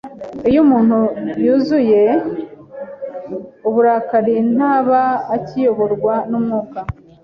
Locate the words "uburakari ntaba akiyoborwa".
3.67-6.13